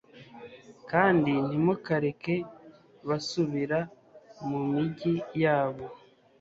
[0.91, 2.35] kandi ntimukareke
[3.07, 3.79] basubira
[4.47, 5.85] mu migi yabo